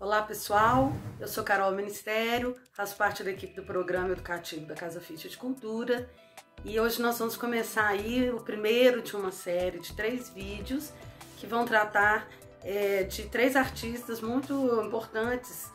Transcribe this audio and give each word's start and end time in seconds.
Olá 0.00 0.22
pessoal, 0.22 0.92
eu 1.20 1.28
sou 1.28 1.44
Carol 1.44 1.70
Ministério, 1.70 2.56
faço 2.72 2.96
parte 2.96 3.22
da 3.22 3.30
equipe 3.30 3.54
do 3.54 3.62
programa 3.62 4.10
educativo 4.10 4.66
da 4.66 4.74
Casa 4.74 5.00
Ficha 5.00 5.28
de 5.28 5.36
Cultura. 5.36 6.10
E 6.64 6.80
hoje 6.80 7.00
nós 7.00 7.16
vamos 7.16 7.36
começar 7.36 7.86
aí 7.86 8.28
o 8.28 8.40
primeiro 8.40 9.02
de 9.02 9.14
uma 9.14 9.30
série 9.30 9.78
de 9.78 9.92
três 9.92 10.28
vídeos 10.30 10.92
que 11.36 11.46
vão 11.46 11.64
tratar 11.64 12.28
é, 12.64 13.04
de 13.04 13.28
três 13.28 13.54
artistas 13.54 14.20
muito 14.20 14.52
importantes 14.84 15.70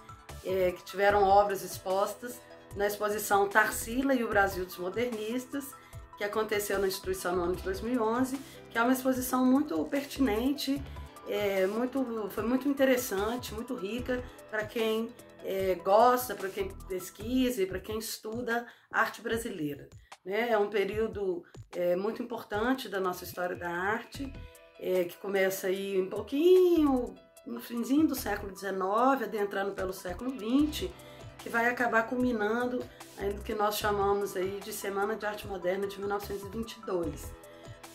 é, 0.46 0.72
que 0.72 0.84
tiveram 0.84 1.24
obras 1.24 1.64
expostas 1.64 2.40
na 2.76 2.88
exposição 2.88 3.48
Tarsila 3.48 4.14
e 4.14 4.24
o 4.24 4.30
Brasil 4.30 4.66
dos 4.66 4.78
Modernistas, 4.78 5.74
que 6.18 6.24
aconteceu 6.24 6.80
na 6.80 6.88
instituição 6.88 7.36
no 7.36 7.44
ano 7.44 7.56
de 7.56 7.64
2011, 7.64 8.40
que 8.70 8.78
é 8.78 8.82
uma 8.82 8.94
exposição 8.94 9.46
muito 9.46 9.84
pertinente 9.86 10.82
é, 11.28 11.66
muito, 11.66 12.30
foi 12.30 12.44
muito 12.44 12.68
interessante, 12.68 13.54
muito 13.54 13.74
rica 13.76 14.24
para 14.50 14.66
quem 14.66 15.10
é, 15.44 15.76
gosta, 15.76 16.36
para 16.36 16.50
quem 16.50 16.70
pesquisa 16.88 17.64
e 17.64 17.66
para 17.66 17.80
quem 17.80 17.98
estuda 17.98 18.66
arte 18.92 19.22
brasileira. 19.22 19.90
Né? 20.24 20.50
É 20.50 20.58
um 20.58 20.70
período 20.70 21.44
é, 21.76 21.96
muito 21.96 22.22
importante 22.22 22.88
da 22.88 23.00
nossa 23.00 23.24
história 23.24 23.56
da 23.56 23.70
arte, 23.70 24.32
é, 24.80 25.06
que 25.06 25.18
começa 25.18 25.68
aí 25.68 26.00
um 26.00 26.10
pouquinho 26.10 27.16
no 27.46 27.62
finzinho 27.62 28.08
do 28.08 28.16
século 28.16 28.56
XIX, 28.56 29.24
adentrando 29.24 29.74
pelo 29.74 29.94
século 29.94 30.32
XX, 30.32 30.90
que 31.38 31.50
vai 31.50 31.68
acabar 31.68 32.08
culminando 32.08 32.84
no 33.20 33.42
que 33.44 33.54
nós 33.54 33.78
chamamos 33.78 34.36
aí 34.36 34.60
de 34.64 34.74
Semana 34.74 35.16
de 35.16 35.26
Arte 35.26 35.48
Moderna 35.48 35.88
de 35.88 36.00
1922. 36.00 37.32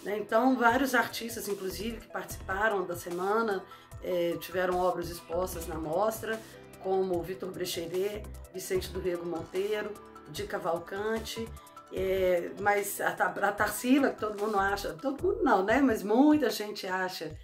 Né? 0.03 0.19
Então, 0.19 0.57
vários 0.57 0.95
artistas, 0.95 1.49
inclusive, 1.49 1.99
que 1.99 2.07
participaram 2.07 2.87
da 2.87 2.97
semana, 2.97 3.65
é, 4.03 4.37
tiveram 4.41 4.79
obras 4.79 5.11
expostas 5.11 5.67
na 5.67 5.75
mostra, 5.75 6.41
como 6.83 7.23
Vitor 7.23 7.51
Brecheret, 7.51 8.23
Vicente 8.55 8.89
do 8.91 9.01
Rego 9.01 9.27
Monteiro, 9.27 9.93
Di 10.29 10.45
Cavalcante, 10.45 11.47
é, 11.93 12.53
mas 12.61 13.01
a, 13.01 13.09
a 13.09 13.53
Tarsila, 13.53 14.11
que 14.11 14.21
todo 14.21 14.41
mundo 14.41 14.59
acha, 14.59 14.93
todo 14.95 15.23
mundo 15.23 15.43
não, 15.43 15.65
né? 15.65 15.81
Mas 15.81 16.03
muita 16.03 16.49
gente 16.49 16.87
acha 16.87 17.37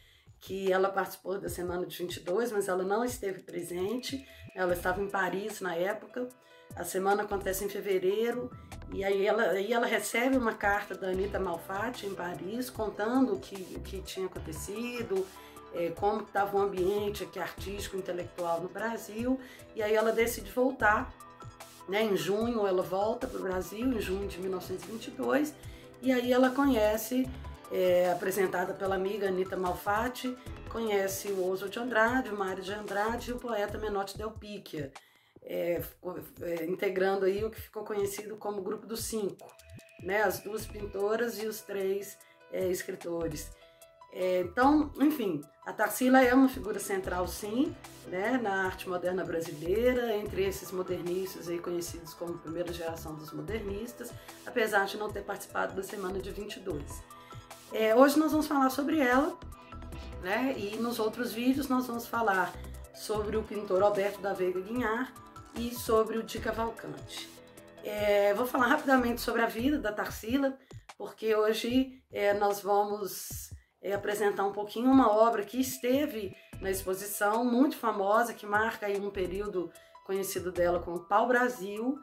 que 0.46 0.70
ela 0.70 0.88
participou 0.88 1.40
da 1.40 1.48
semana 1.48 1.84
de 1.84 1.98
22, 1.98 2.52
mas 2.52 2.68
ela 2.68 2.84
não 2.84 3.04
esteve 3.04 3.42
presente, 3.42 4.24
ela 4.54 4.74
estava 4.74 5.02
em 5.02 5.10
Paris 5.10 5.60
na 5.60 5.74
época. 5.74 6.28
A 6.76 6.84
semana 6.84 7.24
acontece 7.24 7.64
em 7.64 7.68
fevereiro 7.68 8.48
e 8.92 9.02
aí 9.02 9.26
ela, 9.26 9.42
aí 9.42 9.72
ela 9.72 9.86
recebe 9.86 10.36
uma 10.36 10.52
carta 10.52 10.94
da 10.94 11.08
Anitta 11.08 11.40
Malfatti 11.40 12.06
em 12.06 12.14
Paris 12.14 12.70
contando 12.70 13.34
o 13.34 13.40
que, 13.40 13.56
o 13.74 13.80
que 13.80 14.00
tinha 14.02 14.26
acontecido, 14.26 15.26
é, 15.74 15.90
como 15.90 16.22
estava 16.22 16.56
o 16.56 16.60
ambiente 16.60 17.24
aqui 17.24 17.40
artístico, 17.40 17.96
intelectual 17.96 18.60
no 18.60 18.68
Brasil. 18.68 19.40
E 19.74 19.82
aí 19.82 19.96
ela 19.96 20.12
decide 20.12 20.52
voltar. 20.52 21.12
Né? 21.88 22.04
Em 22.04 22.16
junho 22.16 22.64
ela 22.64 22.84
volta 22.84 23.26
para 23.26 23.40
o 23.40 23.42
Brasil, 23.42 23.84
em 23.84 24.00
junho 24.00 24.28
de 24.28 24.38
1922. 24.38 25.52
E 26.00 26.12
aí 26.12 26.32
ela 26.32 26.50
conhece, 26.50 27.28
é, 27.70 28.10
apresentada 28.10 28.74
pela 28.74 28.94
amiga 28.94 29.28
Anitta 29.28 29.56
Malfatti, 29.56 30.36
conhece 30.70 31.28
o 31.28 31.50
Oswald 31.50 31.72
de 31.72 31.78
Andrade, 31.78 32.30
o 32.30 32.36
Mário 32.36 32.62
de 32.62 32.72
Andrade 32.72 33.30
e 33.30 33.32
o 33.34 33.38
poeta 33.38 33.78
Menotti 33.78 34.16
Del 34.16 34.30
Picchia 34.30 34.92
é, 35.46 35.80
é, 36.42 36.64
integrando 36.66 37.24
aí 37.24 37.44
o 37.44 37.50
que 37.50 37.60
ficou 37.60 37.84
conhecido 37.84 38.36
como 38.36 38.60
Grupo 38.60 38.84
dos 38.86 39.04
Cinco, 39.04 39.50
né? 40.02 40.22
As 40.22 40.40
duas 40.40 40.66
pintoras 40.66 41.40
e 41.40 41.46
os 41.46 41.60
três 41.60 42.18
é, 42.52 42.68
escritores. 42.68 43.50
É, 44.12 44.40
então, 44.40 44.92
enfim, 44.98 45.42
a 45.64 45.72
Tarsila 45.72 46.22
é 46.22 46.34
uma 46.34 46.48
figura 46.48 46.78
central, 46.78 47.28
sim, 47.28 47.74
né, 48.06 48.38
na 48.42 48.64
arte 48.64 48.88
moderna 48.88 49.22
brasileira, 49.24 50.16
entre 50.16 50.44
esses 50.44 50.72
modernistas 50.72 51.48
aí 51.48 51.58
conhecidos 51.58 52.14
como 52.14 52.38
primeira 52.38 52.72
geração 52.72 53.14
dos 53.14 53.30
modernistas, 53.32 54.10
apesar 54.46 54.86
de 54.86 54.96
não 54.96 55.10
ter 55.10 55.22
participado 55.22 55.74
da 55.74 55.82
semana 55.82 56.18
de 56.18 56.30
22. 56.30 57.02
É, 57.72 57.94
hoje 57.94 58.18
nós 58.18 58.30
vamos 58.30 58.46
falar 58.46 58.70
sobre 58.70 59.00
ela, 59.00 59.36
né, 60.22 60.54
e 60.56 60.76
nos 60.76 60.98
outros 60.98 61.32
vídeos 61.32 61.68
nós 61.68 61.86
vamos 61.86 62.06
falar 62.06 62.52
sobre 62.94 63.36
o 63.36 63.42
pintor 63.42 63.82
Alberto 63.82 64.20
da 64.20 64.32
Veiga 64.32 64.60
Guinhar 64.60 65.12
e 65.54 65.74
sobre 65.74 66.16
o 66.16 66.22
Di 66.22 66.38
Cavalcante. 66.38 67.28
É, 67.84 68.32
vou 68.34 68.46
falar 68.46 68.68
rapidamente 68.68 69.20
sobre 69.20 69.42
a 69.42 69.46
vida 69.46 69.78
da 69.78 69.92
Tarsila, 69.92 70.56
porque 70.96 71.34
hoje 71.34 72.02
é, 72.10 72.34
nós 72.34 72.60
vamos 72.60 73.50
é, 73.82 73.92
apresentar 73.92 74.44
um 74.44 74.52
pouquinho 74.52 74.90
uma 74.90 75.10
obra 75.10 75.44
que 75.44 75.60
esteve 75.60 76.34
na 76.60 76.70
exposição, 76.70 77.44
muito 77.44 77.76
famosa, 77.76 78.32
que 78.32 78.46
marca 78.46 78.86
aí 78.86 78.98
um 78.98 79.10
período 79.10 79.70
conhecido 80.04 80.50
dela 80.50 80.80
como 80.80 81.00
Pau 81.00 81.26
Brasil, 81.28 81.98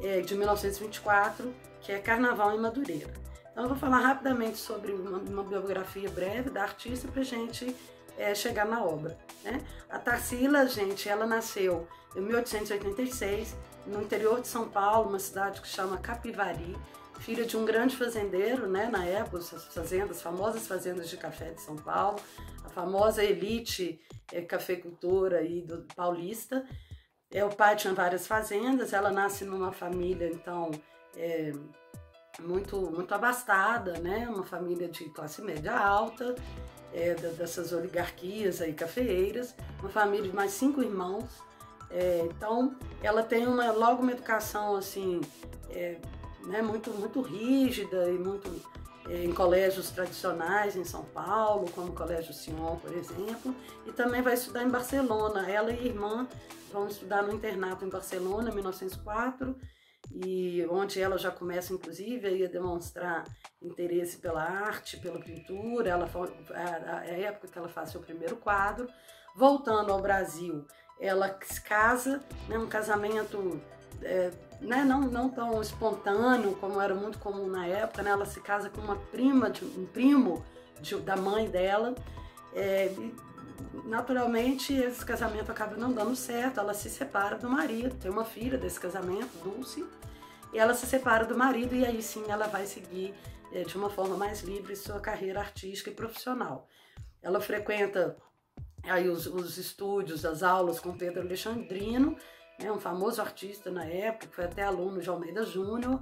é, 0.00 0.20
de 0.20 0.34
1924, 0.34 1.54
que 1.80 1.92
é 1.92 1.98
Carnaval 1.98 2.54
em 2.54 2.58
Madureira. 2.58 3.21
Então 3.52 3.64
eu 3.64 3.68
vou 3.68 3.78
falar 3.78 3.98
rapidamente 3.98 4.58
sobre 4.58 4.92
uma, 4.92 5.18
uma 5.18 5.44
biografia 5.44 6.10
breve 6.10 6.50
da 6.50 6.62
artista 6.62 7.06
para 7.08 7.22
gente 7.22 7.76
é, 8.18 8.34
chegar 8.34 8.66
na 8.66 8.82
obra. 8.82 9.16
Né? 9.44 9.62
A 9.88 9.98
Tarsila, 9.98 10.66
gente, 10.66 11.08
ela 11.08 11.26
nasceu 11.26 11.86
em 12.16 12.20
1886 12.20 13.54
no 13.86 14.02
interior 14.02 14.40
de 14.40 14.48
São 14.48 14.68
Paulo, 14.68 15.08
uma 15.10 15.18
cidade 15.18 15.60
que 15.60 15.68
chama 15.68 15.98
Capivari, 15.98 16.76
filha 17.22 17.44
de 17.44 17.56
um 17.56 17.64
grande 17.64 17.96
fazendeiro, 17.96 18.66
né, 18.66 18.88
na 18.90 19.04
época, 19.04 19.38
as 19.38 19.64
fazendas, 19.72 20.20
famosas 20.20 20.66
fazendas 20.66 21.08
de 21.08 21.16
café 21.16 21.50
de 21.50 21.60
São 21.60 21.76
Paulo, 21.76 22.18
a 22.64 22.68
famosa 22.68 23.22
elite 23.22 24.00
é, 24.32 24.42
cafeicultora 24.42 25.38
aí 25.38 25.62
do 25.62 25.86
paulista. 25.94 26.66
É, 27.30 27.44
o 27.44 27.48
pai 27.48 27.76
tinha 27.76 27.94
várias 27.94 28.26
fazendas, 28.26 28.92
ela 28.92 29.10
nasce 29.10 29.44
numa 29.44 29.72
família, 29.72 30.28
então, 30.28 30.70
é, 31.16 31.52
muito, 32.40 32.76
muito 32.90 33.14
abastada, 33.14 33.98
né, 33.98 34.28
uma 34.28 34.44
família 34.44 34.88
de 34.88 35.04
classe 35.10 35.42
média 35.42 35.76
alta, 35.76 36.34
é, 36.92 37.14
dessas 37.14 37.72
oligarquias 37.72 38.60
aí 38.60 38.72
cafeeiras, 38.72 39.54
uma 39.80 39.88
família 39.88 40.28
de 40.28 40.34
mais 40.34 40.52
cinco 40.52 40.82
irmãos. 40.82 41.24
É, 41.90 42.26
então, 42.30 42.74
ela 43.02 43.22
tem 43.22 43.46
uma, 43.46 43.70
logo 43.72 44.02
uma 44.02 44.12
educação 44.12 44.76
assim, 44.76 45.20
é, 45.70 45.98
né, 46.44 46.62
muito, 46.62 46.90
muito 46.90 47.20
rígida 47.20 48.08
e 48.08 48.18
muito 48.18 48.50
é, 49.08 49.24
em 49.24 49.32
colégios 49.32 49.90
tradicionais 49.90 50.76
em 50.76 50.84
São 50.84 51.04
Paulo, 51.04 51.70
como 51.74 51.88
o 51.88 51.94
Colégio 51.94 52.32
Sion, 52.32 52.76
por 52.76 52.92
exemplo, 52.94 53.54
e 53.86 53.92
também 53.92 54.22
vai 54.22 54.34
estudar 54.34 54.62
em 54.62 54.68
Barcelona. 54.68 55.50
Ela 55.50 55.70
e 55.70 55.78
a 55.78 55.82
irmã 55.82 56.26
vão 56.72 56.88
estudar 56.88 57.22
no 57.22 57.32
internato 57.32 57.84
em 57.84 57.88
Barcelona, 57.88 58.50
em 58.50 58.54
1904 58.54 59.54
e 60.10 60.66
onde 60.68 61.00
ela 61.00 61.16
já 61.16 61.30
começa, 61.30 61.72
inclusive, 61.72 62.44
a 62.44 62.48
demonstrar 62.48 63.24
interesse 63.60 64.18
pela 64.18 64.42
arte, 64.42 64.96
pela 64.98 65.18
pintura. 65.18 65.90
Ela 65.90 66.10
a, 66.54 67.06
época 67.06 67.48
que 67.48 67.58
ela 67.58 67.68
faz 67.68 67.90
seu 67.90 68.00
primeiro 68.00 68.36
quadro. 68.36 68.88
Voltando 69.34 69.92
ao 69.92 70.00
Brasil, 70.00 70.66
ela 71.00 71.38
se 71.42 71.60
casa, 71.60 72.22
né, 72.48 72.58
um 72.58 72.68
casamento 72.68 73.60
é, 74.02 74.30
né, 74.60 74.84
não, 74.84 75.00
não 75.02 75.28
tão 75.28 75.60
espontâneo 75.60 76.54
como 76.56 76.80
era 76.80 76.94
muito 76.94 77.18
comum 77.18 77.46
na 77.46 77.66
época. 77.66 78.02
Né, 78.02 78.10
ela 78.10 78.26
se 78.26 78.40
casa 78.40 78.68
com 78.68 78.80
uma 78.80 78.96
prima, 78.96 79.50
de, 79.50 79.64
um 79.64 79.86
primo 79.86 80.44
de, 80.80 80.96
da 80.96 81.16
mãe 81.16 81.48
dela. 81.48 81.94
É, 82.54 82.92
naturalmente, 83.84 84.72
esse 84.74 85.04
casamento 85.04 85.50
acaba 85.50 85.76
não 85.76 85.92
dando 85.92 86.14
certo. 86.16 86.60
Ela 86.60 86.74
se 86.74 86.88
separa 86.88 87.36
do 87.36 87.48
marido, 87.48 87.96
tem 87.96 88.10
uma 88.10 88.24
filha 88.24 88.58
desse 88.58 88.78
casamento, 88.78 89.30
Dulce, 89.42 89.84
e 90.52 90.58
ela 90.58 90.74
se 90.74 90.86
separa 90.86 91.24
do 91.24 91.36
marido 91.36 91.74
e 91.74 91.84
aí 91.84 92.02
sim 92.02 92.24
ela 92.28 92.46
vai 92.46 92.66
seguir 92.66 93.14
é, 93.52 93.62
de 93.62 93.76
uma 93.76 93.90
forma 93.90 94.16
mais 94.16 94.42
livre 94.42 94.74
sua 94.76 95.00
carreira 95.00 95.40
artística 95.40 95.90
e 95.90 95.94
profissional. 95.94 96.68
Ela 97.22 97.40
frequenta 97.40 98.16
aí 98.84 99.08
os, 99.08 99.26
os 99.26 99.58
estúdios, 99.58 100.24
as 100.24 100.42
aulas 100.42 100.80
com 100.80 100.96
Pedro 100.96 101.22
Alexandrino, 101.22 102.16
né, 102.58 102.70
um 102.70 102.80
famoso 102.80 103.20
artista 103.20 103.70
na 103.70 103.84
época, 103.84 104.28
foi 104.32 104.44
até 104.44 104.62
aluno 104.62 105.00
de 105.00 105.08
Almeida 105.08 105.44
Júnior, 105.44 106.00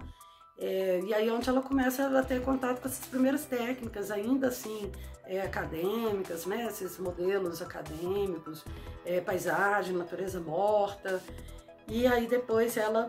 é, 0.60 1.00
e 1.02 1.14
aí 1.14 1.30
onde 1.30 1.48
ela 1.48 1.62
começa 1.62 2.06
a 2.06 2.22
ter 2.22 2.42
contato 2.42 2.82
com 2.82 2.88
essas 2.88 3.06
primeiras 3.06 3.46
técnicas, 3.46 4.10
ainda 4.10 4.48
assim 4.48 4.92
é, 5.24 5.40
acadêmicas, 5.40 6.44
né? 6.44 6.66
esses 6.66 6.98
modelos 6.98 7.62
acadêmicos, 7.62 8.64
é, 9.04 9.20
paisagem, 9.20 9.96
natureza 9.96 10.38
morta. 10.38 11.22
E 11.88 12.06
aí 12.06 12.26
depois 12.26 12.76
ela 12.76 13.08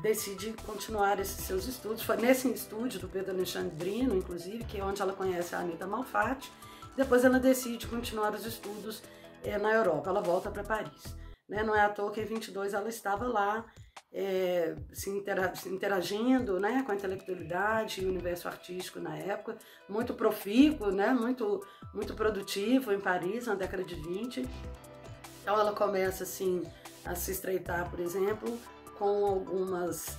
decide 0.00 0.54
continuar 0.64 1.20
esses 1.20 1.44
seus 1.44 1.66
estudos. 1.66 2.02
Foi 2.02 2.16
nesse 2.16 2.50
estúdio 2.50 3.00
do 3.00 3.08
Pedro 3.08 3.32
Alexandrino, 3.32 4.16
inclusive, 4.16 4.64
que 4.64 4.78
é 4.78 4.84
onde 4.84 5.02
ela 5.02 5.12
conhece 5.12 5.54
a 5.54 5.58
Anitta 5.58 5.86
Malfatti. 5.86 6.50
Depois 6.96 7.22
ela 7.22 7.38
decide 7.38 7.86
continuar 7.86 8.32
os 8.32 8.46
estudos 8.46 9.02
é, 9.44 9.58
na 9.58 9.72
Europa. 9.72 10.08
Ela 10.08 10.22
volta 10.22 10.50
para 10.50 10.64
Paris. 10.64 11.16
Né? 11.48 11.62
Não 11.62 11.74
é 11.74 11.80
à 11.80 11.88
toa 11.88 12.10
que 12.10 12.20
em 12.20 12.24
22 12.24 12.72
ela 12.72 12.88
estava 12.88 13.26
lá 13.26 13.64
é, 14.12 14.74
se, 14.92 15.10
intera 15.10 15.54
se, 15.54 15.68
interagindo 15.68 16.58
né, 16.58 16.82
com 16.84 16.92
a 16.92 16.94
intelectualidade 16.94 18.02
e 18.02 18.06
o 18.06 18.08
universo 18.08 18.48
artístico 18.48 18.98
na 18.98 19.16
época, 19.16 19.56
muito 19.88 20.14
profícuo, 20.14 20.90
né, 20.90 21.12
muito, 21.12 21.64
muito 21.92 22.14
produtivo 22.14 22.92
em 22.92 23.00
Paris 23.00 23.46
na 23.46 23.54
década 23.54 23.84
de 23.84 23.94
20. 23.94 24.48
Então 25.42 25.58
ela 25.58 25.72
começa 25.72 26.24
assim 26.24 26.62
a 27.04 27.14
se 27.14 27.30
estreitar, 27.30 27.88
por 27.90 28.00
exemplo, 28.00 28.58
com 28.98 29.26
algumas 29.26 30.16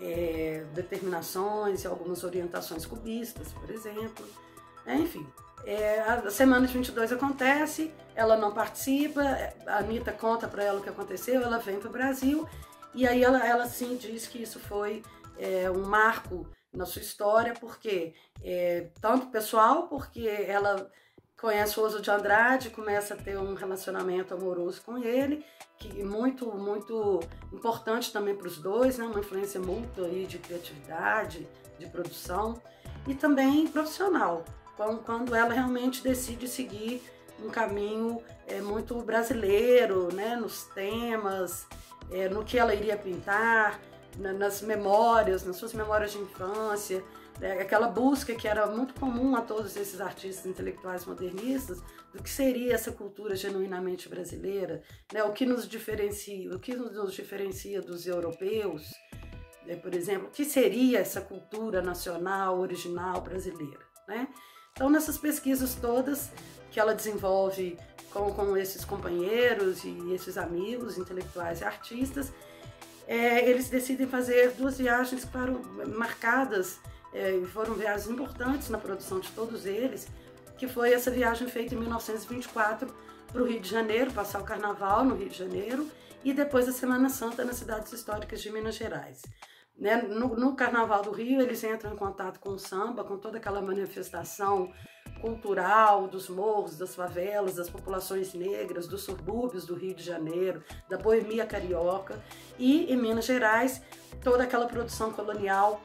é, 0.00 0.64
determinações 0.72 1.84
e 1.84 1.86
algumas 1.86 2.24
orientações 2.24 2.86
cubistas, 2.86 3.52
por 3.52 3.70
exemplo. 3.70 4.26
É, 4.86 4.94
enfim, 4.96 5.26
é, 5.64 6.00
a 6.00 6.30
semana 6.30 6.66
de 6.66 6.72
22 6.72 7.12
acontece, 7.12 7.90
ela 8.14 8.36
não 8.36 8.52
participa, 8.52 9.22
a 9.66 9.78
Anitta 9.78 10.12
conta 10.12 10.46
para 10.46 10.62
ela 10.62 10.78
o 10.78 10.82
que 10.82 10.90
aconteceu, 10.90 11.42
ela 11.42 11.58
vem 11.58 11.78
para 11.78 11.88
o 11.88 11.92
Brasil 11.92 12.48
e 12.94 13.06
aí 13.06 13.22
ela, 13.22 13.46
ela 13.46 13.66
sim 13.66 13.96
diz 13.96 14.26
que 14.26 14.42
isso 14.42 14.58
foi 14.58 15.02
é, 15.38 15.70
um 15.70 15.84
marco 15.84 16.46
na 16.72 16.86
sua 16.86 17.02
história, 17.02 17.54
porque 17.54 18.14
é, 18.42 18.88
tanto 19.00 19.26
pessoal, 19.26 19.88
porque 19.88 20.26
ela 20.26 20.90
conhece 21.40 21.78
o 21.78 21.82
Oso 21.82 22.00
de 22.00 22.10
Andrade, 22.10 22.70
começa 22.70 23.14
a 23.14 23.16
ter 23.16 23.38
um 23.38 23.54
relacionamento 23.54 24.34
amoroso 24.34 24.80
com 24.82 24.98
ele, 24.98 25.44
que 25.78 26.02
muito 26.02 26.46
muito 26.56 27.20
importante 27.52 28.12
também 28.12 28.34
para 28.34 28.46
os 28.46 28.58
dois, 28.58 28.98
né? 28.98 29.04
uma 29.04 29.20
influência 29.20 29.60
mútua 29.60 30.06
aí 30.06 30.26
de 30.26 30.38
criatividade, 30.38 31.46
de 31.78 31.86
produção 31.86 32.60
e 33.06 33.14
também 33.14 33.66
profissional, 33.66 34.44
quando 35.04 35.34
ela 35.34 35.52
realmente 35.52 36.02
decide 36.02 36.48
seguir 36.48 37.02
um 37.44 37.50
caminho 37.50 38.22
é, 38.46 38.60
muito 38.60 38.94
brasileiro, 39.02 40.12
né? 40.14 40.36
nos 40.36 40.64
temas, 40.68 41.66
é, 42.10 42.28
no 42.28 42.44
que 42.44 42.58
ela 42.58 42.74
iria 42.74 42.96
pintar, 42.96 43.80
na, 44.18 44.32
nas 44.32 44.62
memórias, 44.62 45.44
nas 45.44 45.56
suas 45.56 45.72
memórias 45.72 46.12
de 46.12 46.18
infância, 46.18 47.02
né? 47.40 47.60
aquela 47.60 47.88
busca 47.88 48.34
que 48.34 48.46
era 48.46 48.66
muito 48.66 48.94
comum 48.94 49.34
a 49.36 49.40
todos 49.40 49.76
esses 49.76 50.00
artistas 50.00 50.46
intelectuais 50.46 51.04
modernistas 51.04 51.82
do 52.12 52.22
que 52.22 52.30
seria 52.30 52.74
essa 52.74 52.92
cultura 52.92 53.34
genuinamente 53.34 54.08
brasileira, 54.08 54.82
né? 55.12 55.22
o 55.24 55.32
que 55.32 55.44
nos 55.44 55.68
diferencia, 55.68 56.54
o 56.54 56.58
que 56.58 56.74
nos 56.74 57.12
diferencia 57.12 57.80
dos 57.80 58.06
europeus, 58.06 58.92
né? 59.66 59.76
por 59.76 59.94
exemplo, 59.94 60.28
o 60.28 60.30
que 60.30 60.44
seria 60.44 61.00
essa 61.00 61.20
cultura 61.20 61.82
nacional 61.82 62.60
original 62.60 63.20
brasileira, 63.20 63.80
né? 64.06 64.28
Então 64.72 64.90
nessas 64.90 65.16
pesquisas 65.16 65.76
todas 65.76 66.32
que 66.70 66.80
ela 66.80 66.94
desenvolve 66.94 67.78
com, 68.14 68.32
com 68.32 68.56
esses 68.56 68.84
companheiros 68.84 69.84
e 69.84 70.12
esses 70.14 70.38
amigos 70.38 70.96
intelectuais 70.96 71.60
e 71.60 71.64
artistas, 71.64 72.32
é, 73.06 73.50
eles 73.50 73.68
decidem 73.68 74.06
fazer 74.06 74.52
duas 74.52 74.78
viagens 74.78 75.24
foram 75.24 75.60
marcadas, 75.96 76.78
é, 77.12 77.38
foram 77.52 77.74
viagens 77.74 78.08
importantes 78.08 78.70
na 78.70 78.78
produção 78.78 79.18
de 79.18 79.30
todos 79.32 79.66
eles, 79.66 80.06
que 80.56 80.68
foi 80.68 80.92
essa 80.92 81.10
viagem 81.10 81.48
feita 81.48 81.74
em 81.74 81.78
1924 81.78 82.88
para 83.30 83.42
o 83.42 83.46
Rio 83.46 83.60
de 83.60 83.68
Janeiro, 83.68 84.12
passar 84.12 84.40
o 84.40 84.44
carnaval 84.44 85.04
no 85.04 85.16
Rio 85.16 85.28
de 85.28 85.36
Janeiro, 85.36 85.90
e 86.22 86.32
depois 86.32 86.68
a 86.68 86.72
Semana 86.72 87.10
Santa 87.10 87.44
nas 87.44 87.56
cidades 87.56 87.92
históricas 87.92 88.40
de 88.40 88.50
Minas 88.50 88.76
Gerais. 88.76 89.22
Né? 89.76 89.96
No, 90.02 90.36
no 90.36 90.54
Carnaval 90.54 91.02
do 91.02 91.10
Rio, 91.10 91.42
eles 91.42 91.62
entram 91.64 91.92
em 91.92 91.96
contato 91.96 92.38
com 92.38 92.50
o 92.50 92.58
samba, 92.58 93.04
com 93.04 93.18
toda 93.18 93.38
aquela 93.38 93.60
manifestação 93.60 94.72
cultural 95.24 96.06
dos 96.06 96.28
morros, 96.28 96.76
das 96.76 96.94
favelas, 96.94 97.54
das 97.54 97.70
populações 97.70 98.34
negras, 98.34 98.86
dos 98.86 99.04
subúrbios 99.04 99.64
do 99.64 99.74
Rio 99.74 99.94
de 99.94 100.02
Janeiro, 100.02 100.62
da 100.86 100.98
boemia 100.98 101.46
carioca. 101.46 102.22
E 102.58 102.92
em 102.92 102.96
Minas 102.98 103.24
Gerais 103.24 103.80
toda 104.22 104.42
aquela 104.44 104.66
produção 104.66 105.10
colonial, 105.14 105.80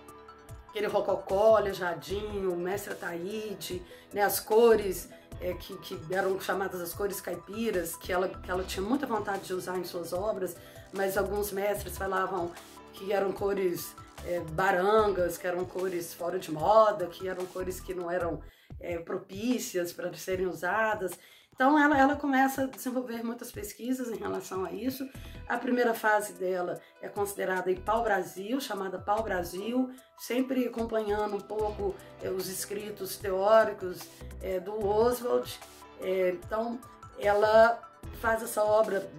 aquele 0.67 0.87
rococó, 0.87 1.55
Aleijadinho, 1.55 2.53
Mestre 2.57 2.91
Ataíde, 2.91 3.81
né, 4.11 4.23
as 4.23 4.41
cores 4.41 5.07
é, 5.39 5.53
que, 5.53 5.77
que 5.77 5.97
eram 6.13 6.37
chamadas 6.41 6.81
as 6.81 6.93
cores 6.93 7.21
caipiras, 7.21 7.95
que 7.95 8.11
ela, 8.11 8.27
que 8.27 8.51
ela 8.51 8.63
tinha 8.65 8.85
muita 8.85 9.07
vontade 9.07 9.45
de 9.45 9.53
usar 9.53 9.77
em 9.77 9.85
suas 9.85 10.11
obras, 10.11 10.57
mas 10.91 11.17
alguns 11.17 11.53
mestres 11.53 11.97
falavam 11.97 12.51
que 12.91 13.13
eram 13.13 13.31
cores 13.31 13.95
é, 14.25 14.41
barangas, 14.51 15.37
que 15.37 15.47
eram 15.47 15.63
cores 15.63 16.13
fora 16.13 16.37
de 16.37 16.51
moda, 16.51 17.07
que 17.07 17.25
eram 17.25 17.45
cores 17.45 17.79
que 17.79 17.93
não 17.93 18.11
eram 18.11 18.41
é, 18.79 18.97
propícias 18.97 19.93
para 19.93 20.13
serem 20.13 20.47
usadas. 20.47 21.17
Então 21.53 21.77
ela, 21.77 21.97
ela 21.97 22.15
começa 22.15 22.63
a 22.63 22.67
desenvolver 22.67 23.23
muitas 23.23 23.51
pesquisas 23.51 24.09
em 24.09 24.15
relação 24.15 24.63
a 24.63 24.71
isso. 24.71 25.07
A 25.47 25.57
primeira 25.57 25.93
fase 25.93 26.33
dela 26.33 26.79
é 27.01 27.09
considerada 27.09 27.69
em 27.69 27.75
pau-brasil, 27.75 28.61
chamada 28.61 28.97
pau-brasil, 28.97 29.91
sempre 30.17 30.65
acompanhando 30.65 31.35
um 31.35 31.41
pouco 31.41 31.95
é, 32.23 32.29
os 32.29 32.47
escritos 32.47 33.17
teóricos 33.17 34.07
é, 34.41 34.59
do 34.59 34.85
Oswald. 34.85 35.59
É, 36.01 36.29
então 36.29 36.79
ela 37.17 37.81
faz 38.21 38.41
essa 38.41 38.63
obra 38.63 39.09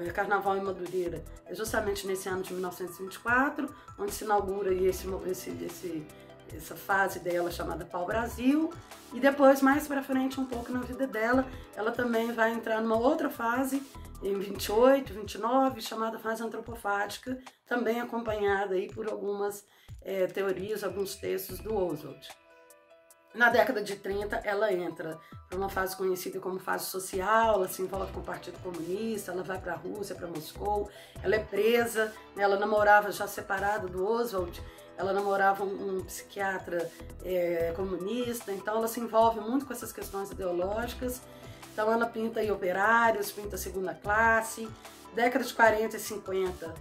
é, 0.00 0.10
Carnaval 0.10 0.56
em 0.56 0.62
Madureira 0.62 1.22
é 1.50 1.54
justamente 1.54 2.06
nesse 2.06 2.28
ano 2.28 2.42
de 2.42 2.52
1924, 2.52 3.68
onde 3.98 4.12
se 4.12 4.24
inaugura 4.24 4.72
esse, 4.72 5.06
esse, 5.26 5.50
esse 5.50 6.06
essa 6.56 6.76
fase 6.76 7.18
dela 7.20 7.50
chamada 7.50 7.84
Pau 7.84 8.06
Brasil. 8.06 8.72
E 9.12 9.20
depois, 9.20 9.60
mais 9.60 9.86
para 9.86 10.02
frente, 10.02 10.38
um 10.40 10.46
pouco 10.46 10.72
na 10.72 10.80
vida 10.80 11.06
dela, 11.06 11.46
ela 11.74 11.90
também 11.90 12.32
vai 12.32 12.52
entrar 12.52 12.80
numa 12.80 12.96
outra 12.96 13.28
fase, 13.28 13.82
em 14.22 14.38
28, 14.38 15.12
29, 15.12 15.80
chamada 15.80 16.18
fase 16.18 16.42
antropofática, 16.42 17.38
também 17.66 18.00
acompanhada 18.00 18.74
aí 18.74 18.88
por 18.88 19.08
algumas 19.08 19.64
é, 20.02 20.26
teorias, 20.26 20.84
alguns 20.84 21.16
textos 21.16 21.58
do 21.58 21.74
Oswald. 21.74 22.28
Na 23.32 23.48
década 23.48 23.82
de 23.82 23.94
30, 23.94 24.36
ela 24.44 24.72
entra 24.72 25.18
para 25.48 25.56
uma 25.56 25.68
fase 25.68 25.96
conhecida 25.96 26.40
como 26.40 26.58
fase 26.58 26.86
social, 26.86 27.54
ela 27.54 27.68
se 27.68 27.80
envolve 27.80 28.12
com 28.12 28.20
o 28.20 28.24
Partido 28.24 28.58
Comunista, 28.60 29.30
ela 29.30 29.42
vai 29.42 29.58
para 29.58 29.74
a 29.74 29.76
Rússia, 29.76 30.16
para 30.16 30.26
Moscou, 30.26 30.90
ela 31.22 31.36
é 31.36 31.38
presa, 31.38 32.12
né, 32.34 32.42
ela 32.42 32.58
namorava 32.58 33.12
já 33.12 33.28
separada 33.28 33.86
do 33.86 34.04
Oswald, 34.04 34.60
ela 34.98 35.12
namorava 35.12 35.64
um, 35.64 35.98
um 35.98 36.04
psiquiatra 36.04 36.90
é, 37.24 37.72
comunista, 37.76 38.52
então 38.52 38.76
ela 38.76 38.88
se 38.88 39.00
envolve 39.00 39.40
muito 39.40 39.64
com 39.64 39.72
essas 39.72 39.92
questões 39.92 40.30
ideológicas. 40.30 41.22
Então 41.72 41.90
ela 41.90 42.06
pinta 42.06 42.40
aí 42.40 42.50
operários, 42.50 43.32
pinta 43.32 43.56
segunda 43.56 43.94
classe. 43.94 44.68
Década 45.14 45.44
de 45.44 45.54
40 45.54 45.96
e 45.96 46.00
50, 46.00 46.74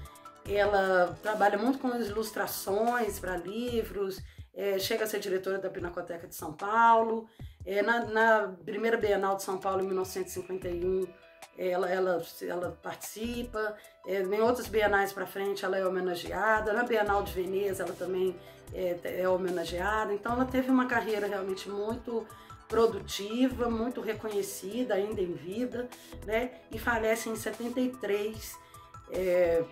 ela 0.46 1.18
trabalha 1.22 1.58
muito 1.58 1.80
com 1.80 1.96
ilustrações 1.96 3.20
para 3.20 3.38
livros, 3.38 4.20
é, 4.60 4.78
chega 4.78 5.06
a 5.06 5.08
ser 5.08 5.22
diretora 5.22 5.58
da 5.58 5.70
Pinacoteca 5.70 6.28
de 6.28 6.36
São 6.36 6.52
Paulo. 6.52 7.30
É, 7.66 7.82
na, 7.82 8.06
na 8.06 8.54
primeira 8.66 8.98
Bienal 8.98 9.38
de 9.38 9.44
São 9.44 9.58
Paulo, 9.58 9.82
em 9.82 9.88
1951, 9.88 11.08
ela, 11.58 11.90
ela, 11.90 12.22
ela 12.42 12.78
participa, 12.84 13.78
é, 14.06 14.22
em 14.22 14.42
outras 14.42 14.68
bienais 14.68 15.14
para 15.14 15.26
frente 15.26 15.64
ela 15.64 15.78
é 15.78 15.86
homenageada, 15.86 16.74
na 16.74 16.84
Bienal 16.84 17.24
de 17.24 17.32
Veneza 17.32 17.84
ela 17.84 17.94
também 17.94 18.36
é, 18.74 19.22
é 19.22 19.30
homenageada, 19.30 20.14
então 20.14 20.34
ela 20.34 20.46
teve 20.46 20.70
uma 20.70 20.88
carreira 20.88 21.26
realmente 21.26 21.70
muito 21.70 22.28
produtiva, 22.68 23.70
muito 23.70 24.02
reconhecida 24.02 24.94
ainda 24.94 25.22
em 25.22 25.34
vida, 25.34 25.90
né? 26.26 26.52
E 26.70 26.78
falece 26.78 27.30
em 27.30 27.36
73, 27.36 28.58
é, 29.12 29.64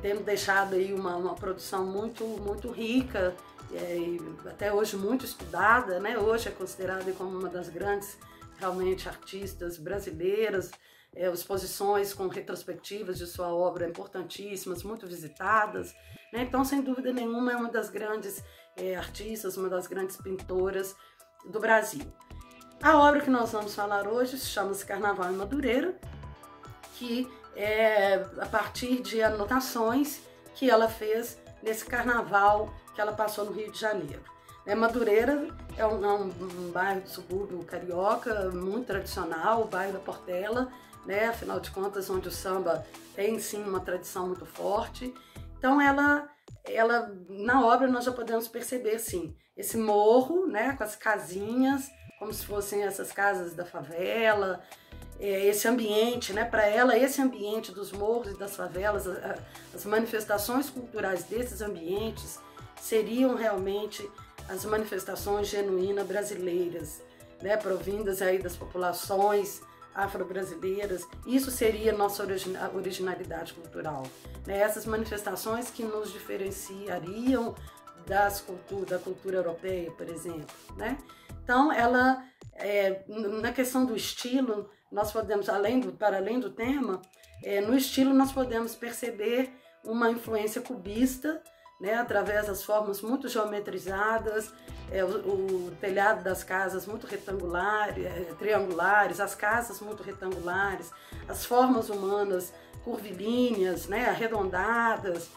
tendo 0.00 0.24
deixado 0.24 0.74
aí 0.74 0.92
uma, 0.92 1.14
uma 1.16 1.34
produção 1.34 1.84
muito, 1.86 2.24
muito 2.24 2.70
rica, 2.70 3.36
é, 3.72 4.48
até 4.48 4.72
hoje 4.72 4.96
muito 4.96 5.24
estudada, 5.24 6.00
né? 6.00 6.18
Hoje 6.18 6.48
é 6.48 6.52
considerada 6.52 7.10
como 7.12 7.38
uma 7.38 7.48
das 7.48 7.68
grandes 7.68 8.18
realmente 8.58 9.08
artistas 9.08 9.78
brasileiras, 9.78 10.70
é, 11.14 11.30
exposições 11.30 12.12
com 12.12 12.28
retrospectivas 12.28 13.18
de 13.18 13.26
sua 13.26 13.52
obra 13.52 13.88
importantíssimas, 13.88 14.82
muito 14.82 15.06
visitadas. 15.06 15.94
Né? 16.32 16.42
Então, 16.42 16.64
sem 16.64 16.82
dúvida 16.82 17.12
nenhuma, 17.12 17.52
é 17.52 17.56
uma 17.56 17.70
das 17.70 17.88
grandes 17.88 18.42
é, 18.76 18.94
artistas, 18.94 19.56
uma 19.56 19.68
das 19.68 19.86
grandes 19.86 20.16
pintoras 20.16 20.94
do 21.44 21.58
Brasil. 21.58 22.04
A 22.82 22.98
obra 22.98 23.20
que 23.20 23.30
nós 23.30 23.52
vamos 23.52 23.74
falar 23.74 24.06
hoje 24.06 24.38
chama-se 24.38 24.84
Carnaval 24.86 25.32
em 25.32 25.36
Madureira, 25.36 25.94
que 26.94 27.28
é 27.56 28.14
a 28.40 28.46
partir 28.46 29.02
de 29.02 29.22
anotações 29.22 30.20
que 30.54 30.70
ela 30.70 30.88
fez 30.88 31.38
nesse 31.62 31.84
carnaval 31.84 32.72
que 33.00 33.02
ela 33.02 33.12
passou 33.14 33.46
no 33.46 33.52
Rio 33.52 33.72
de 33.72 33.80
Janeiro. 33.80 34.20
É, 34.66 34.74
Madureira 34.74 35.48
é 35.78 35.86
um, 35.86 36.04
é 36.04 36.12
um, 36.12 36.70
bairro 36.70 37.00
do 37.00 37.08
subúrbio 37.08 37.64
carioca, 37.64 38.50
muito 38.50 38.88
tradicional, 38.88 39.62
o 39.62 39.64
bairro 39.64 39.94
da 39.94 39.98
Portela, 39.98 40.70
né? 41.06 41.28
Afinal 41.28 41.58
de 41.60 41.70
contas, 41.70 42.10
onde 42.10 42.28
o 42.28 42.30
samba 42.30 42.86
tem 43.14 43.38
sim 43.38 43.62
uma 43.64 43.80
tradição 43.80 44.26
muito 44.26 44.44
forte. 44.44 45.14
Então 45.56 45.80
ela 45.80 46.28
ela 46.66 47.10
na 47.28 47.64
obra 47.64 47.88
nós 47.88 48.04
já 48.04 48.12
podemos 48.12 48.48
perceber 48.48 48.98
sim 48.98 49.34
esse 49.56 49.78
morro, 49.78 50.46
né, 50.46 50.74
com 50.76 50.84
as 50.84 50.94
casinhas, 50.94 51.90
como 52.18 52.32
se 52.32 52.44
fossem 52.44 52.82
essas 52.82 53.12
casas 53.12 53.54
da 53.54 53.64
favela, 53.64 54.62
é, 55.18 55.46
esse 55.46 55.66
ambiente, 55.66 56.34
né? 56.34 56.44
Para 56.44 56.66
ela, 56.66 56.98
esse 56.98 57.22
ambiente 57.22 57.72
dos 57.72 57.92
morros 57.92 58.32
e 58.32 58.38
das 58.38 58.54
favelas, 58.54 59.06
as 59.74 59.86
manifestações 59.86 60.68
culturais 60.68 61.24
desses 61.24 61.62
ambientes 61.62 62.38
seriam 62.80 63.34
realmente 63.34 64.08
as 64.48 64.64
manifestações 64.64 65.48
genuínas 65.48 66.06
brasileiras, 66.06 67.02
né? 67.40 67.56
Provindas 67.56 68.20
aí 68.20 68.38
das 68.38 68.56
populações 68.56 69.60
afro-brasileiras. 69.94 71.06
Isso 71.26 71.50
seria 71.50 71.92
nossa 71.92 72.26
originalidade 72.74 73.52
cultural. 73.54 74.04
Né? 74.46 74.58
Essas 74.58 74.86
manifestações 74.86 75.70
que 75.70 75.82
nos 75.82 76.12
diferenciariam 76.12 77.54
das 78.06 78.44
da 78.88 78.98
cultura 78.98 79.36
europeia, 79.36 79.90
por 79.92 80.08
exemplo. 80.08 80.46
Né? 80.76 80.98
Então, 81.42 81.72
ela, 81.72 82.24
é, 82.54 83.02
na 83.08 83.52
questão 83.52 83.84
do 83.84 83.94
estilo, 83.94 84.70
nós 84.90 85.12
podemos, 85.12 85.48
além 85.48 85.80
do, 85.80 85.92
para 85.92 86.16
além 86.16 86.40
do 86.40 86.50
tema, 86.50 87.00
é, 87.42 87.60
no 87.60 87.76
estilo 87.76 88.12
nós 88.12 88.32
podemos 88.32 88.74
perceber 88.74 89.50
uma 89.84 90.10
influência 90.10 90.60
cubista, 90.60 91.42
né, 91.80 91.94
através 91.94 92.46
das 92.46 92.62
formas 92.62 93.00
muito 93.00 93.28
geometrizadas, 93.28 94.52
é, 94.92 95.04
o, 95.04 95.08
o, 95.08 95.76
telhado 95.80 96.22
das 96.22 96.44
casas 96.44 96.86
muito 96.86 97.06
retangulares, 97.06 98.04
é, 98.04 98.34
triangulares, 98.38 99.18
as 99.20 99.34
casas 99.34 99.80
muito 99.80 100.02
retangulares, 100.02 100.90
as 101.28 101.44
formas 101.44 101.88
humanas 101.88 102.52
curvilíneas, 102.84 103.86
né, 103.86 104.08
arredondadas, 104.08 105.30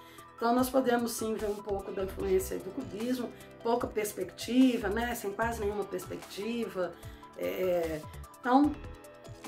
então 0.43 0.53
nós 0.53 0.69
podemos 0.69 1.13
sim 1.13 1.35
ver 1.35 1.45
um 1.45 1.63
pouco 1.63 1.89
da 1.91 2.03
influência 2.03 2.57
do 2.59 2.69
cubismo, 2.71 3.31
pouca 3.63 3.87
perspectiva, 3.87 4.89
né? 4.89 5.15
sem 5.15 5.31
quase 5.31 5.61
nenhuma 5.61 5.85
perspectiva. 5.85 6.93
É, 7.37 8.01
então, 8.41 8.75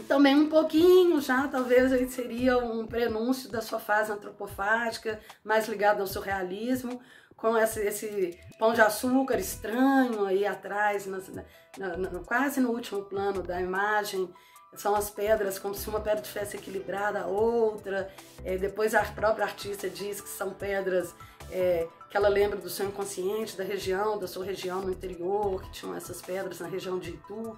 também 0.03 0.35
um 0.35 0.49
pouquinho 0.49 1.19
já, 1.21 1.47
talvez 1.47 2.13
seria 2.13 2.57
um 2.57 2.85
prenúncio 2.85 3.49
da 3.49 3.61
sua 3.61 3.79
fase 3.79 4.11
antropofágica, 4.11 5.19
mais 5.43 5.67
ligado 5.67 6.01
ao 6.01 6.07
surrealismo, 6.07 7.01
com 7.35 7.57
esse, 7.57 7.81
esse 7.81 8.39
pão 8.57 8.73
de 8.73 8.81
açúcar 8.81 9.37
estranho 9.37 10.25
aí 10.25 10.45
atrás, 10.45 11.05
nas, 11.05 11.29
na, 11.77 11.97
na, 11.97 12.19
quase 12.19 12.59
no 12.59 12.71
último 12.71 13.03
plano 13.03 13.41
da 13.41 13.61
imagem, 13.61 14.29
são 14.73 14.95
as 14.95 15.09
pedras 15.09 15.57
como 15.57 15.73
se 15.73 15.87
uma 15.89 16.01
pedra 16.01 16.21
tivesse 16.21 16.57
equilibrada 16.57 17.21
a 17.21 17.27
outra. 17.27 18.11
É, 18.43 18.57
depois 18.57 18.93
a 18.93 19.03
própria 19.03 19.45
artista 19.45 19.89
diz 19.89 20.19
que 20.19 20.29
são 20.29 20.51
pedras 20.51 21.13
é, 21.51 21.87
que 22.09 22.17
ela 22.17 22.27
lembra 22.27 22.57
do 22.57 22.69
seu 22.69 22.87
inconsciente, 22.87 23.57
da 23.57 23.63
região, 23.63 24.17
da 24.17 24.27
sua 24.27 24.45
região 24.45 24.81
no 24.81 24.91
interior, 24.91 25.61
que 25.61 25.71
tinham 25.71 25.95
essas 25.95 26.21
pedras 26.21 26.59
na 26.59 26.67
região 26.67 26.99
de 26.99 27.11
Itu. 27.11 27.57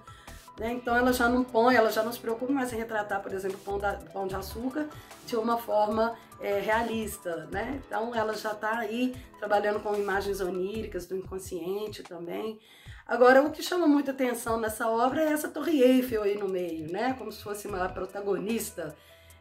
Né? 0.58 0.72
Então 0.72 0.96
ela 0.96 1.12
já 1.12 1.28
não 1.28 1.44
põe, 1.44 1.76
ela 1.76 1.90
já 1.90 2.02
não 2.02 2.12
se 2.12 2.18
preocupa 2.18 2.52
mais 2.52 2.72
em 2.72 2.76
retratar, 2.76 3.22
por 3.22 3.32
exemplo, 3.32 3.56
o 3.56 3.64
pão, 3.64 3.78
da, 3.78 3.92
pão 4.12 4.26
de 4.26 4.34
açúcar 4.34 4.88
de 5.24 5.36
uma 5.36 5.56
forma 5.56 6.16
é, 6.40 6.58
realista. 6.58 7.46
Né? 7.50 7.80
Então 7.86 8.14
ela 8.14 8.34
já 8.34 8.52
está 8.52 8.78
aí 8.78 9.14
trabalhando 9.38 9.80
com 9.80 9.94
imagens 9.94 10.40
oníricas 10.40 11.06
do 11.06 11.16
inconsciente 11.16 12.02
também. 12.02 12.58
Agora, 13.06 13.42
o 13.42 13.50
que 13.50 13.62
chama 13.62 13.86
muita 13.86 14.10
atenção 14.10 14.60
nessa 14.60 14.86
obra 14.86 15.22
é 15.22 15.32
essa 15.32 15.48
Torre 15.48 15.80
Eiffel 15.80 16.24
aí 16.24 16.36
no 16.36 16.46
meio, 16.46 16.92
né? 16.92 17.14
Como 17.16 17.32
se 17.32 17.42
fosse 17.42 17.66
uma 17.66 17.88
protagonista 17.88 18.94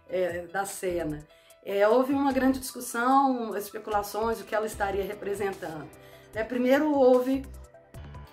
é, 0.08 0.44
da 0.48 0.64
cena. 0.64 1.28
É, 1.66 1.86
houve 1.86 2.14
uma 2.14 2.32
grande 2.32 2.60
discussão, 2.60 3.58
especulações 3.58 4.38
do 4.38 4.46
que 4.46 4.56
ela 4.56 4.66
estaria 4.66 5.04
representando. 5.04 5.86
É, 6.34 6.46
primeiro 6.46 6.94
houve 6.94 7.46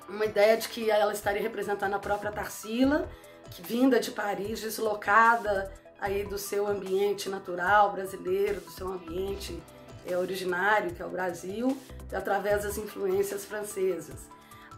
uma 0.09 0.25
ideia 0.25 0.57
de 0.57 0.69
que 0.69 0.91
ela 0.91 1.13
estaria 1.13 1.43
representando 1.43 1.95
a 1.95 1.99
própria 1.99 2.33
Tarsila, 2.33 3.09
que 3.51 3.63
vinda 3.63 4.01
de 4.01 4.11
Paris, 4.11 4.61
deslocada 4.61 5.73
aí 6.01 6.25
do 6.25 6.39
seu 6.39 6.67
ambiente 6.67 7.29
natural 7.29 7.93
brasileiro, 7.93 8.61
do 8.61 8.71
seu 8.71 8.89
ambiente 8.89 9.61
é, 10.07 10.17
originário, 10.17 10.93
que 10.93 11.03
é 11.03 11.07
o 11.07 11.11
Brasil, 11.11 11.77
através 12.13 12.65
das 12.65 12.77
influências 12.77 13.45
francesas. 13.45 14.29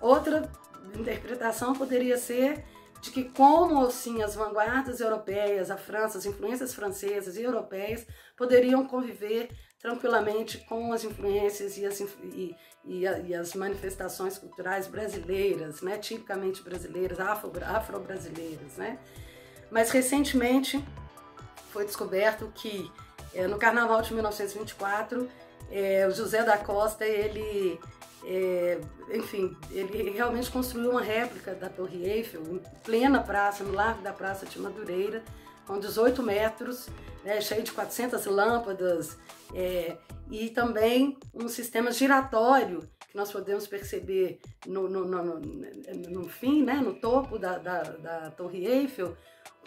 Outra 0.01 0.51
interpretação 0.95 1.75
poderia 1.75 2.17
ser 2.17 2.65
de 3.01 3.11
que 3.11 3.25
como 3.25 3.85
assim 3.85 4.23
as 4.23 4.35
vanguardas 4.35 5.01
europeias, 5.01 5.71
a 5.71 5.77
França, 5.77 6.19
as 6.19 6.27
influências 6.27 6.75
francesas 6.75 7.37
e 7.37 7.43
europeias 7.43 8.07
poderiam 8.37 8.87
conviver 8.87 9.51
tranquilamente 9.87 10.59
com 10.59 10.93
as 10.93 11.05
influências 11.05 11.79
e 11.79 11.87
as, 11.87 12.01
e, 12.01 12.57
e, 12.85 13.03
e 13.03 13.35
as 13.37 13.55
manifestações 13.55 14.37
culturais 14.37 14.89
brasileiras, 14.89 15.81
né, 15.81 15.97
tipicamente 15.97 16.61
brasileiras, 16.61 17.21
afro-brasileiras. 17.21 18.77
né? 18.77 18.99
Mas 19.71 19.93
recentemente 19.93 20.85
foi 21.71 21.85
descoberto 21.85 22.51
que 22.53 22.91
é, 23.33 23.47
no 23.47 23.59
Carnaval 23.59 24.03
de 24.03 24.13
1924 24.13 25.31
é, 25.71 26.05
o 26.09 26.11
José 26.11 26.43
da 26.43 26.59
Costa 26.59 27.07
ele 27.07 27.79
é, 28.25 28.81
enfim, 29.13 29.57
ele 29.71 30.11
realmente 30.11 30.51
construiu 30.51 30.91
uma 30.91 31.03
réplica 31.03 31.55
da 31.55 31.69
Torre 31.69 32.05
Eiffel 32.05 32.43
em 32.43 32.61
plena 32.83 33.23
praça, 33.23 33.63
no 33.63 33.73
largo 33.73 34.03
da 34.03 34.13
Praça 34.13 34.47
de 34.47 34.59
Madureira, 34.59 35.23
com 35.67 35.79
18 35.79 36.23
metros, 36.23 36.89
né, 37.25 37.41
cheio 37.41 37.63
de 37.63 37.73
400 37.73 38.25
lâmpadas 38.27 39.19
é, 39.55 39.97
e 40.31 40.49
também 40.51 41.17
um 41.35 41.49
sistema 41.49 41.91
giratório 41.91 42.89
que 43.09 43.17
nós 43.17 43.33
podemos 43.33 43.67
perceber 43.67 44.41
no, 44.67 44.89
no, 44.89 45.05
no, 45.05 45.41
no 46.09 46.29
fim, 46.29 46.63
né, 46.63 46.75
no 46.75 46.95
topo 46.95 47.39
da, 47.39 47.59
da, 47.59 47.83
da, 47.83 48.31
Torre 48.31 48.67
Eiffel, 48.67 49.17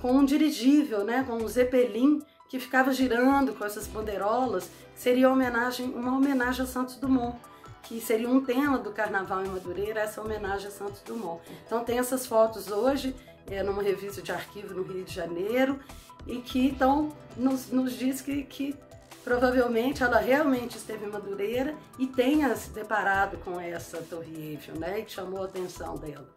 com 0.01 0.11
um 0.11 0.25
dirigível, 0.25 1.03
né, 1.03 1.23
com 1.27 1.33
um 1.33 1.47
zeppelin 1.47 2.21
que 2.47 2.59
ficava 2.59 2.91
girando 2.91 3.53
com 3.53 3.65
essas 3.65 3.87
bandeirolas, 3.87 4.69
seria 4.95 5.27
uma 5.27 5.35
homenagem, 5.35 5.85
uma 5.87 6.15
homenagem 6.15 6.63
a 6.63 6.67
Santos 6.67 6.95
Dumont 6.95 7.37
que 7.83 7.99
seria 7.99 8.29
um 8.29 8.43
tema 8.43 8.77
do 8.77 8.91
Carnaval 8.91 9.43
em 9.43 9.47
Madureira, 9.47 10.01
essa 10.01 10.21
homenagem 10.21 10.67
a 10.67 10.71
Santos 10.71 11.01
Dumont. 11.01 11.41
Então 11.65 11.83
tem 11.83 11.97
essas 11.97 12.25
fotos 12.25 12.69
hoje, 12.69 13.15
é, 13.49 13.63
numa 13.63 13.81
revista 13.81 14.21
de 14.21 14.31
arquivo 14.31 14.73
no 14.73 14.83
Rio 14.83 15.03
de 15.03 15.13
Janeiro, 15.13 15.79
e 16.27 16.37
que 16.37 16.67
então 16.67 17.11
nos, 17.35 17.69
nos 17.71 17.93
diz 17.93 18.21
que, 18.21 18.43
que 18.43 18.75
provavelmente 19.23 20.03
ela 20.03 20.17
realmente 20.17 20.77
esteve 20.77 21.05
em 21.05 21.09
Madureira 21.09 21.75
e 21.97 22.07
tenha 22.07 22.55
se 22.55 22.69
deparado 22.71 23.37
com 23.37 23.59
essa 23.59 24.01
Torre 24.01 24.51
Eiffel, 24.51 24.75
né, 24.75 24.99
e 24.99 25.05
que 25.05 25.11
chamou 25.11 25.41
a 25.41 25.45
atenção 25.45 25.95
dela. 25.95 26.31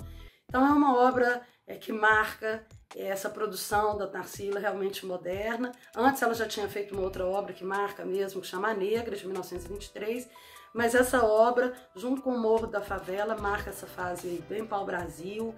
Então 0.49 0.67
é 0.67 0.71
uma 0.71 0.97
obra 0.97 1.43
é, 1.67 1.77
que 1.77 1.93
marca 1.93 2.67
essa 2.95 3.31
produção 3.31 3.97
da 3.97 4.07
Tarsila 4.07 4.61
realmente 4.61 5.07
moderna. 5.07 5.73
Antes 5.97 6.21
ela 6.23 6.35
já 6.35 6.47
tinha 6.47 6.69
feito 6.69 6.95
uma 6.95 7.03
outra 7.03 7.27
obra 7.27 7.55
que 7.55 7.65
marca 7.65 8.05
mesmo, 8.05 8.41
que 8.41 8.47
chama 8.47 8.69
a 8.69 8.75
Negra, 8.75 9.17
de 9.17 9.25
1923, 9.25 10.29
mas 10.73 10.95
essa 10.95 11.25
obra, 11.25 11.73
junto 11.95 12.23
com 12.23 12.35
o 12.35 12.39
Morro 12.39 12.67
da 12.67 12.81
Favela, 12.81 13.37
marca 13.37 13.71
essa 13.71 13.87
fase 13.87 14.43
bem 14.49 14.65
pau-brasil, 14.65 15.55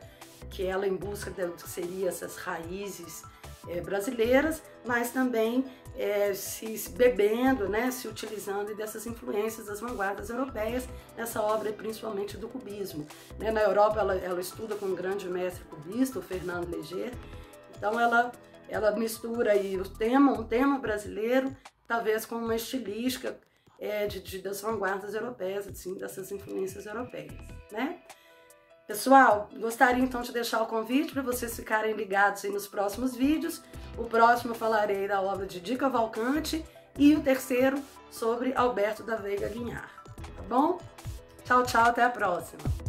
que 0.51 0.65
ela 0.65 0.87
em 0.87 0.97
busca 0.97 1.31
do 1.31 1.53
que 1.53 1.69
seriam 1.69 2.09
essas 2.09 2.37
raízes 2.37 3.23
é, 3.69 3.81
brasileiras, 3.81 4.63
mas 4.85 5.11
também 5.11 5.65
é, 5.97 6.35
se, 6.35 6.77
se, 6.77 6.91
bebendo, 6.91 7.69
né, 7.69 7.91
se 7.91 8.09
utilizando 8.09 8.75
dessas 8.75 9.07
influências 9.07 9.67
das 9.67 9.81
vanguardas 9.81 10.29
europeias 10.29 10.89
nessa 11.17 11.41
obra, 11.41 11.73
principalmente 11.73 12.37
do 12.37 12.49
cubismo. 12.49 13.07
Né? 13.39 13.51
Na 13.51 13.63
Europa, 13.63 14.01
ela, 14.01 14.17
ela 14.17 14.41
estuda 14.41 14.75
com 14.75 14.87
um 14.87 14.95
grande 14.95 15.29
mestre 15.29 15.65
cubista, 15.65 16.19
o 16.19 16.23
Fernando 16.23 16.71
Leger, 16.71 17.13
então 17.77 17.99
ela, 17.99 18.33
ela 18.69 18.93
mistura 18.93 19.53
aí 19.53 19.79
o 19.79 19.85
tema, 19.85 20.33
um 20.33 20.45
tema 20.45 20.79
brasileiro, 20.79 21.55
talvez 21.87 22.27
com 22.27 22.37
uma 22.37 22.57
estilística 22.57 23.39
é, 23.79 24.07
de, 24.07 24.21
de, 24.21 24.39
das 24.39 24.61
vanguardas 24.61 25.15
europeias, 25.15 25.67
assim, 25.67 25.95
dessas 25.95 26.31
influências 26.31 26.87
europeias, 26.87 27.35
né? 27.71 27.99
Pessoal, 28.87 29.49
gostaria 29.59 30.03
então 30.03 30.21
de 30.21 30.31
deixar 30.31 30.61
o 30.63 30.67
convite 30.67 31.13
para 31.13 31.23
vocês 31.23 31.57
ficarem 31.57 31.95
ligados 31.95 32.45
nos 32.45 32.69
próximos 32.69 33.17
vídeos. 33.17 33.63
O 33.97 34.05
próximo 34.05 34.53
eu 34.53 34.55
falarei 34.55 35.09
da 35.09 35.23
obra 35.23 35.47
de 35.47 35.59
Dica 35.59 35.89
Valcante 35.89 36.63
e 36.99 37.15
o 37.15 37.23
terceiro 37.23 37.83
sobre 38.11 38.53
Alberto 38.55 39.03
da 39.03 39.17
Veiga 39.17 39.49
Guinhar, 39.49 39.91
tá 40.37 40.43
bom? 40.49 40.79
Tchau, 41.45 41.63
tchau, 41.63 41.85
até 41.87 42.03
a 42.03 42.11
próxima! 42.11 42.84